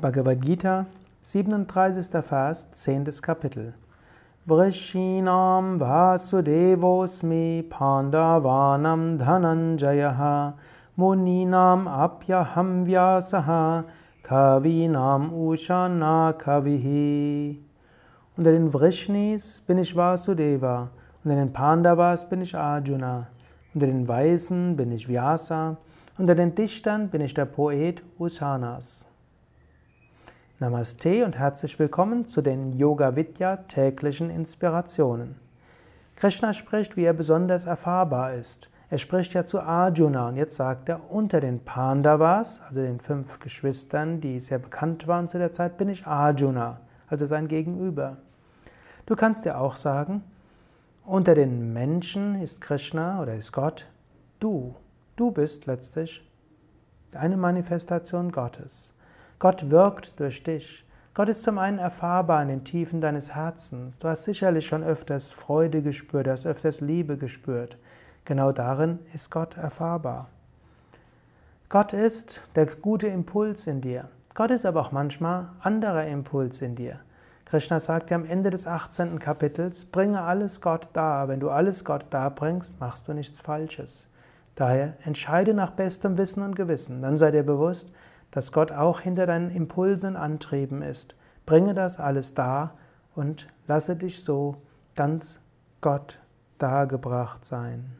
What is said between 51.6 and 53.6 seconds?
Menschen ist Krishna oder ist